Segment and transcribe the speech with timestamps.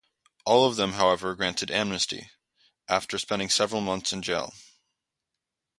[0.45, 2.31] All of them were however granted amnesty,
[2.89, 4.51] after spending several months in jail.